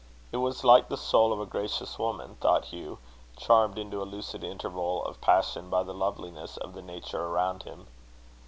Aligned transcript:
"It 0.31 0.39
is 0.39 0.63
like 0.63 0.89
the 0.89 0.97
soul 0.97 1.31
of 1.31 1.39
a 1.39 1.45
gracious 1.45 1.99
woman," 1.99 2.35
thought 2.41 2.65
Hugh, 2.73 2.97
charmed 3.37 3.77
into 3.77 4.01
a 4.01 4.03
lucid 4.03 4.43
interval 4.43 5.05
of 5.05 5.21
passion 5.21 5.69
by 5.69 5.83
the 5.83 5.93
loveliness 5.93 6.57
of 6.57 6.73
the 6.73 6.81
nature 6.81 7.21
around 7.23 7.61
him. 7.61 7.85